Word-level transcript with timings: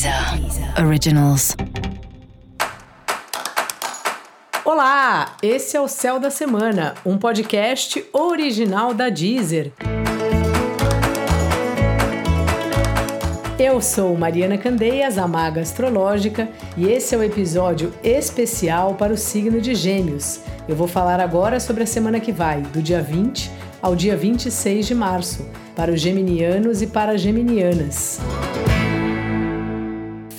Deezer 0.00 0.82
Originals. 0.82 1.54
Olá, 4.64 5.36
esse 5.42 5.76
é 5.76 5.80
o 5.80 5.86
Céu 5.86 6.18
da 6.18 6.30
Semana, 6.30 6.94
um 7.04 7.18
podcast 7.18 8.02
original 8.10 8.94
da 8.94 9.10
Deezer. 9.10 9.72
Eu 13.58 13.82
sou 13.82 14.16
Mariana 14.16 14.56
Candeias, 14.56 15.18
a 15.18 15.28
maga 15.28 15.60
astrológica, 15.60 16.48
e 16.78 16.88
esse 16.88 17.14
é 17.14 17.18
o 17.18 17.22
episódio 17.22 17.92
especial 18.02 18.94
para 18.94 19.12
o 19.12 19.18
signo 19.18 19.60
de 19.60 19.74
Gêmeos. 19.74 20.40
Eu 20.66 20.74
vou 20.76 20.88
falar 20.88 21.20
agora 21.20 21.60
sobre 21.60 21.82
a 21.82 21.86
semana 21.86 22.18
que 22.20 22.32
vai, 22.32 22.62
do 22.62 22.80
dia 22.80 23.02
20 23.02 23.50
ao 23.82 23.94
dia 23.94 24.16
26 24.16 24.86
de 24.86 24.94
março, 24.94 25.46
para 25.76 25.92
os 25.92 26.00
geminianos 26.00 26.80
e 26.80 26.86
para 26.86 27.12
as 27.12 27.20
geminianas. 27.20 28.18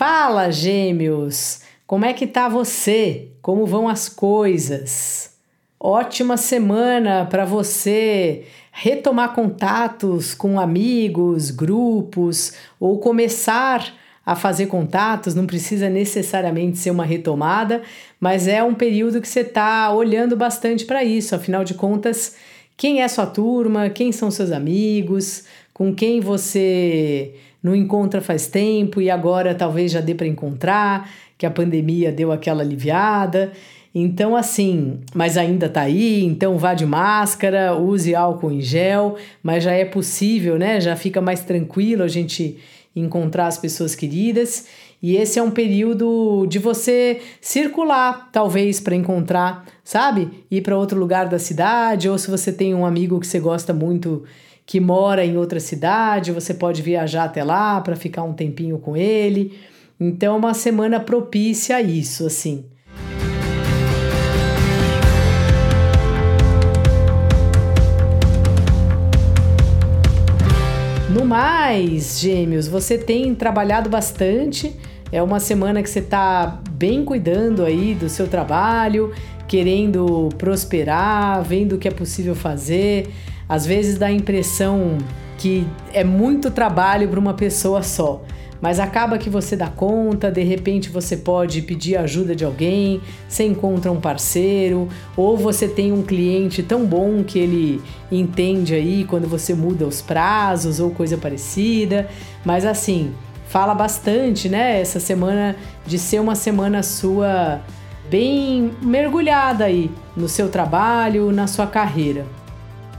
Fala, 0.00 0.50
Gêmeos! 0.50 1.60
Como 1.86 2.06
é 2.06 2.14
que 2.14 2.26
tá 2.26 2.48
você? 2.48 3.28
Como 3.42 3.66
vão 3.66 3.86
as 3.86 4.08
coisas? 4.08 5.34
Ótima 5.78 6.38
semana 6.38 7.26
para 7.26 7.44
você 7.44 8.46
retomar 8.72 9.34
contatos 9.34 10.32
com 10.32 10.58
amigos, 10.58 11.50
grupos 11.50 12.54
ou 12.80 12.98
começar 12.98 13.92
a 14.24 14.34
fazer 14.34 14.68
contatos, 14.68 15.34
não 15.34 15.46
precisa 15.46 15.90
necessariamente 15.90 16.78
ser 16.78 16.90
uma 16.90 17.04
retomada, 17.04 17.82
mas 18.18 18.48
é 18.48 18.64
um 18.64 18.74
período 18.74 19.20
que 19.20 19.28
você 19.28 19.40
está 19.40 19.92
olhando 19.92 20.34
bastante 20.34 20.86
para 20.86 21.04
isso. 21.04 21.34
Afinal 21.34 21.62
de 21.62 21.74
contas, 21.74 22.36
quem 22.80 23.02
é 23.02 23.08
sua 23.08 23.26
turma, 23.26 23.90
quem 23.90 24.10
são 24.10 24.30
seus 24.30 24.50
amigos, 24.50 25.44
com 25.74 25.94
quem 25.94 26.18
você 26.18 27.34
não 27.62 27.76
encontra 27.76 28.22
faz 28.22 28.46
tempo 28.46 29.02
e 29.02 29.10
agora 29.10 29.54
talvez 29.54 29.92
já 29.92 30.00
dê 30.00 30.14
para 30.14 30.26
encontrar, 30.26 31.12
que 31.36 31.44
a 31.44 31.50
pandemia 31.50 32.10
deu 32.10 32.32
aquela 32.32 32.62
aliviada. 32.62 33.52
Então, 33.94 34.34
assim, 34.34 34.98
mas 35.14 35.36
ainda 35.36 35.68
tá 35.68 35.82
aí, 35.82 36.24
então 36.24 36.56
vá 36.56 36.72
de 36.72 36.86
máscara, 36.86 37.76
use 37.76 38.14
álcool 38.14 38.50
em 38.50 38.62
gel, 38.62 39.16
mas 39.42 39.62
já 39.62 39.72
é 39.72 39.84
possível, 39.84 40.58
né? 40.58 40.80
Já 40.80 40.96
fica 40.96 41.20
mais 41.20 41.40
tranquilo 41.40 42.02
a 42.02 42.08
gente 42.08 42.56
encontrar 42.96 43.48
as 43.48 43.58
pessoas 43.58 43.94
queridas. 43.94 44.68
E 45.02 45.16
esse 45.16 45.38
é 45.38 45.42
um 45.42 45.50
período 45.50 46.46
de 46.46 46.58
você 46.58 47.20
circular, 47.40 48.28
talvez, 48.30 48.80
para 48.80 48.94
encontrar, 48.94 49.64
sabe? 49.82 50.44
Ir 50.50 50.60
para 50.60 50.76
outro 50.76 50.98
lugar 50.98 51.26
da 51.28 51.38
cidade, 51.38 52.08
ou 52.08 52.18
se 52.18 52.30
você 52.30 52.52
tem 52.52 52.74
um 52.74 52.84
amigo 52.84 53.18
que 53.18 53.26
você 53.26 53.40
gosta 53.40 53.72
muito 53.72 54.24
que 54.66 54.78
mora 54.78 55.24
em 55.24 55.36
outra 55.36 55.58
cidade, 55.58 56.30
você 56.30 56.54
pode 56.54 56.80
viajar 56.80 57.24
até 57.24 57.42
lá 57.42 57.80
para 57.80 57.96
ficar 57.96 58.22
um 58.22 58.32
tempinho 58.32 58.78
com 58.78 58.96
ele. 58.96 59.58
Então 59.98 60.34
é 60.34 60.38
uma 60.38 60.54
semana 60.54 61.00
propícia 61.00 61.76
a 61.76 61.82
isso, 61.82 62.26
assim. 62.26 62.64
No 71.10 71.24
mais, 71.24 72.20
gêmeos, 72.20 72.68
você 72.68 72.96
tem 72.96 73.34
trabalhado 73.34 73.90
bastante. 73.90 74.72
É 75.10 75.20
uma 75.20 75.40
semana 75.40 75.82
que 75.82 75.90
você 75.90 75.98
está 75.98 76.60
bem 76.70 77.04
cuidando 77.04 77.64
aí 77.64 77.96
do 77.96 78.08
seu 78.08 78.28
trabalho, 78.28 79.12
querendo 79.48 80.28
prosperar, 80.38 81.42
vendo 81.42 81.72
o 81.72 81.78
que 81.78 81.88
é 81.88 81.90
possível 81.90 82.36
fazer. 82.36 83.08
Às 83.48 83.66
vezes 83.66 83.98
dá 83.98 84.06
a 84.06 84.12
impressão 84.12 84.98
que 85.36 85.66
é 85.92 86.04
muito 86.04 86.48
trabalho 86.48 87.08
para 87.08 87.18
uma 87.18 87.34
pessoa 87.34 87.82
só, 87.82 88.22
mas 88.60 88.78
acaba 88.78 89.18
que 89.18 89.30
você 89.30 89.56
dá 89.56 89.68
conta, 89.68 90.30
de 90.30 90.42
repente 90.42 90.90
você 90.90 91.16
pode 91.16 91.62
pedir 91.62 91.96
ajuda 91.96 92.34
de 92.34 92.44
alguém, 92.44 93.00
você 93.28 93.44
encontra 93.44 93.90
um 93.90 94.00
parceiro, 94.00 94.88
ou 95.16 95.36
você 95.36 95.66
tem 95.66 95.92
um 95.92 96.02
cliente 96.02 96.62
tão 96.62 96.84
bom 96.84 97.24
que 97.24 97.38
ele 97.38 97.80
entende 98.10 98.74
aí 98.74 99.04
quando 99.04 99.26
você 99.26 99.54
muda 99.54 99.86
os 99.86 100.02
prazos 100.02 100.80
ou 100.80 100.90
coisa 100.90 101.16
parecida. 101.16 102.08
Mas 102.44 102.66
assim, 102.66 103.12
fala 103.48 103.74
bastante, 103.74 104.48
né? 104.48 104.80
Essa 104.80 105.00
semana 105.00 105.56
de 105.86 105.98
ser 105.98 106.20
uma 106.20 106.34
semana 106.34 106.82
sua 106.82 107.60
bem 108.10 108.72
mergulhada 108.82 109.64
aí 109.64 109.90
no 110.16 110.28
seu 110.28 110.48
trabalho, 110.48 111.32
na 111.32 111.46
sua 111.46 111.66
carreira 111.66 112.26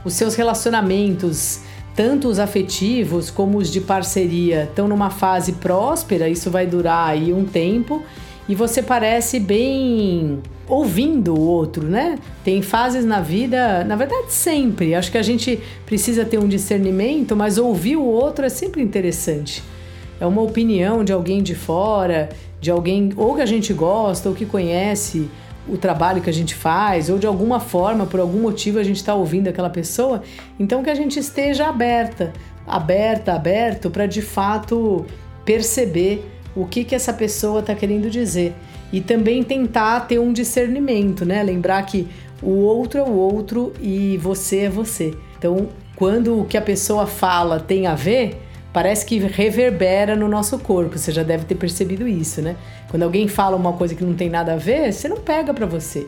os 0.04 0.14
seus 0.14 0.34
relacionamentos, 0.34 1.60
tanto 1.94 2.28
os 2.28 2.38
afetivos 2.38 3.30
como 3.30 3.58
os 3.58 3.70
de 3.70 3.80
parceria, 3.80 4.64
estão 4.64 4.88
numa 4.88 5.10
fase 5.10 5.52
próspera, 5.52 6.28
isso 6.28 6.50
vai 6.50 6.66
durar 6.66 7.08
aí 7.08 7.32
um 7.32 7.44
tempo, 7.44 8.02
e 8.48 8.54
você 8.54 8.82
parece 8.82 9.38
bem 9.38 10.40
ouvindo 10.68 11.34
o 11.34 11.40
outro, 11.40 11.84
né? 11.84 12.18
Tem 12.42 12.62
fases 12.62 13.04
na 13.04 13.20
vida, 13.20 13.84
na 13.84 13.94
verdade 13.94 14.32
sempre. 14.32 14.94
Acho 14.94 15.12
que 15.12 15.18
a 15.18 15.22
gente 15.22 15.60
precisa 15.84 16.24
ter 16.24 16.38
um 16.38 16.48
discernimento, 16.48 17.36
mas 17.36 17.58
ouvir 17.58 17.96
o 17.96 18.04
outro 18.04 18.44
é 18.44 18.48
sempre 18.48 18.82
interessante. 18.82 19.62
É 20.18 20.26
uma 20.26 20.40
opinião 20.40 21.04
de 21.04 21.12
alguém 21.12 21.42
de 21.42 21.54
fora, 21.54 22.30
de 22.60 22.70
alguém 22.70 23.12
ou 23.16 23.34
que 23.34 23.42
a 23.42 23.46
gente 23.46 23.72
gosta 23.72 24.28
ou 24.28 24.34
que 24.34 24.46
conhece 24.46 25.28
o 25.68 25.76
trabalho 25.76 26.20
que 26.20 26.30
a 26.30 26.32
gente 26.32 26.54
faz, 26.54 27.08
ou 27.08 27.18
de 27.18 27.26
alguma 27.26 27.60
forma, 27.60 28.06
por 28.06 28.20
algum 28.20 28.40
motivo, 28.40 28.78
a 28.78 28.82
gente 28.82 28.96
está 28.96 29.14
ouvindo 29.14 29.48
aquela 29.48 29.70
pessoa, 29.70 30.22
então 30.58 30.82
que 30.82 30.90
a 30.90 30.94
gente 30.94 31.18
esteja 31.18 31.68
aberta, 31.68 32.32
aberta, 32.66 33.32
aberto 33.32 33.90
para 33.90 34.06
de 34.06 34.22
fato 34.22 35.06
perceber 35.44 36.28
o 36.54 36.66
que, 36.66 36.84
que 36.84 36.94
essa 36.94 37.12
pessoa 37.12 37.60
está 37.60 37.74
querendo 37.74 38.10
dizer. 38.10 38.54
E 38.92 39.00
também 39.00 39.42
tentar 39.42 40.00
ter 40.00 40.18
um 40.18 40.32
discernimento, 40.32 41.24
né? 41.24 41.42
Lembrar 41.42 41.82
que 41.86 42.06
o 42.42 42.50
outro 42.50 43.00
é 43.00 43.02
o 43.02 43.12
outro 43.12 43.72
e 43.80 44.18
você 44.18 44.60
é 44.60 44.68
você. 44.68 45.14
Então, 45.38 45.68
quando 45.96 46.40
o 46.40 46.44
que 46.44 46.58
a 46.58 46.62
pessoa 46.62 47.06
fala 47.06 47.58
tem 47.58 47.86
a 47.86 47.94
ver, 47.94 48.38
parece 48.72 49.04
que 49.04 49.18
reverbera 49.18 50.16
no 50.16 50.28
nosso 50.28 50.58
corpo. 50.58 50.98
Você 50.98 51.12
já 51.12 51.22
deve 51.22 51.44
ter 51.44 51.54
percebido 51.54 52.08
isso, 52.08 52.40
né? 52.40 52.56
Quando 52.90 53.02
alguém 53.02 53.28
fala 53.28 53.56
uma 53.56 53.74
coisa 53.74 53.94
que 53.94 54.04
não 54.04 54.14
tem 54.14 54.30
nada 54.30 54.54
a 54.54 54.56
ver, 54.56 54.92
você 54.92 55.08
não 55.08 55.18
pega 55.18 55.52
para 55.52 55.66
você. 55.66 56.06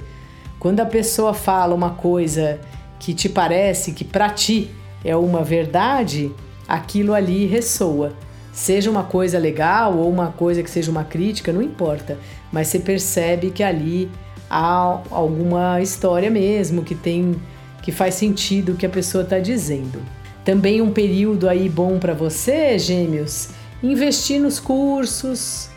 Quando 0.59 0.81
a 0.81 0.87
pessoa 0.87 1.35
fala 1.35 1.75
uma 1.75 1.91
coisa 1.91 2.59
que 2.99 3.13
te 3.13 3.29
parece 3.29 3.93
que 3.93 4.05
para 4.05 4.31
ti 4.31 4.71
é 5.05 5.15
uma 5.15 5.43
verdade, 5.43 6.33
aquilo 6.67 7.13
ali 7.13 7.45
ressoa. 7.45 8.15
Seja 8.53 8.91
uma 8.91 9.03
coisa 9.03 9.39
legal 9.39 9.99
ou 9.99 10.09
uma 10.09 10.29
coisa 10.29 10.63
que 10.63 10.71
seja 10.71 10.91
uma 10.91 11.05
crítica, 11.05 11.53
não 11.53 11.61
importa, 11.61 12.19
mas 12.53 12.69
você 12.69 12.79
percebe 12.79 13.51
que 13.51 13.63
ali 13.63 14.11
há 14.49 15.01
alguma 15.11 15.83
história 15.83 16.31
mesmo 16.31 16.83
que 16.83 16.95
tem 16.95 17.35
que 17.83 17.93
faz 17.93 18.15
sentido 18.15 18.73
o 18.73 18.77
que 18.77 18.87
a 18.87 18.89
pessoa 18.89 19.25
está 19.25 19.39
dizendo. 19.39 20.01
Também 20.44 20.82
um 20.82 20.91
período 20.91 21.49
aí 21.49 21.69
bom 21.69 21.99
para 21.99 22.12
você, 22.12 22.78
gêmeos, 22.78 23.49
investir 23.82 24.38
nos 24.38 24.60
cursos, 24.60 25.71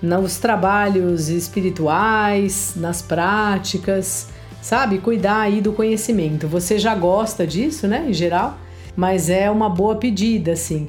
nos 0.00 0.38
trabalhos 0.38 1.28
espirituais, 1.28 2.72
nas 2.76 3.02
práticas, 3.02 4.28
sabe? 4.62 4.98
Cuidar 4.98 5.40
aí 5.40 5.60
do 5.60 5.72
conhecimento. 5.72 6.48
Você 6.48 6.78
já 6.78 6.94
gosta 6.94 7.46
disso, 7.46 7.86
né, 7.86 8.06
em 8.08 8.12
geral, 8.12 8.58
mas 8.96 9.28
é 9.28 9.50
uma 9.50 9.68
boa 9.68 9.96
pedida, 9.96 10.52
assim. 10.52 10.88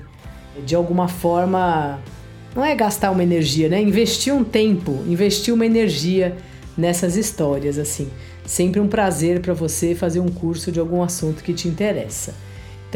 De 0.65 0.73
alguma 0.73 1.07
forma, 1.07 1.99
não 2.55 2.63
é 2.63 2.73
gastar 2.73 3.11
uma 3.11 3.21
energia, 3.21 3.67
né? 3.69 3.81
Investir 3.81 4.33
um 4.33 4.43
tempo, 4.43 5.03
investir 5.05 5.53
uma 5.53 5.65
energia 5.65 6.35
nessas 6.77 7.15
histórias, 7.17 7.77
assim. 7.77 8.09
Sempre 8.45 8.79
um 8.79 8.87
prazer 8.87 9.41
para 9.41 9.53
você 9.53 9.93
fazer 9.93 10.21
um 10.21 10.29
curso 10.29 10.71
de 10.71 10.79
algum 10.79 11.03
assunto 11.03 11.43
que 11.43 11.53
te 11.53 11.67
interessa. 11.67 12.33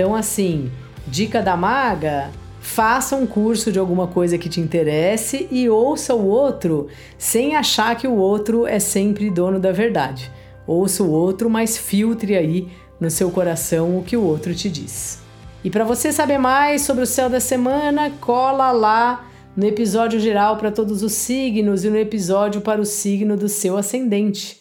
Então, 0.02 0.16
assim, 0.16 0.72
dica 1.06 1.44
da 1.44 1.56
maga: 1.56 2.32
faça 2.60 3.16
um 3.16 3.28
curso 3.28 3.72
de 3.72 3.78
alguma 3.78 4.08
coisa 4.08 4.36
que 4.36 4.50
te 4.50 4.60
interesse 4.60 5.48
e 5.52 5.70
ouça 5.70 6.16
o 6.16 6.26
outro 6.26 6.88
sem 7.20 7.56
achar 7.56 7.96
que 7.96 8.08
o 8.08 8.16
outro 8.16 8.66
é 8.66 8.80
sempre 8.80 9.30
dono 9.30 9.60
da 9.60 9.72
verdade. 9.72 10.32
Ouça 10.66 11.04
o 11.04 11.12
outro, 11.12 11.52
mas 11.52 11.78
filtre 11.78 12.36
aí 12.36 12.68
no 13.00 13.12
seu 13.12 13.30
coração 13.30 13.96
o 13.96 14.02
que 14.02 14.18
o 14.18 14.24
outro 14.24 14.56
te 14.56 14.72
diz. 14.72 15.22
E 15.64 15.70
para 15.70 15.84
você 15.84 16.12
saber 16.12 16.40
mais 16.40 16.82
sobre 16.82 17.04
o 17.04 17.08
céu 17.08 17.30
da 17.30 17.40
semana, 17.40 18.10
cola 18.20 18.72
lá 18.72 19.28
no 19.56 19.68
episódio 19.68 20.20
geral 20.20 20.58
para 20.58 20.72
todos 20.72 21.04
os 21.04 21.14
signos 21.14 21.86
e 21.86 21.92
no 21.92 21.98
episódio 21.98 22.62
para 22.62 22.82
o 22.82 22.86
signo 22.86 23.38
do 23.38 23.48
seu 23.48 23.78
ascendente. 23.78 24.61